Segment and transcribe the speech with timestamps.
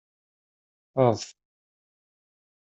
[1.05, 1.29] Adf!